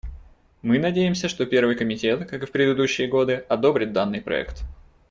[0.63, 4.63] Мы надеемся, что Первый комитет, как и в предыдущие годы, одобрит данный проект.